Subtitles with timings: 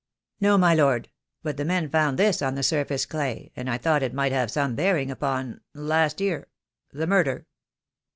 [0.39, 1.11] "No, my lord,
[1.43, 4.49] but the men found this in the surface clay, and I thought it might have
[4.49, 6.47] some bearing upon— last year—
[6.91, 7.45] the murder."